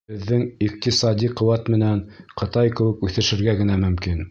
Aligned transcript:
Беҙҙең 0.11 0.45
иҡтисади 0.67 1.29
ҡеүәт 1.41 1.69
менән 1.75 2.01
Ҡытай 2.43 2.75
кеүек 2.81 3.07
үҫешергә 3.09 3.59
генә 3.63 3.81
мөмкин. 3.87 4.19